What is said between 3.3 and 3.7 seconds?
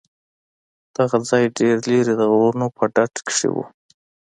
و.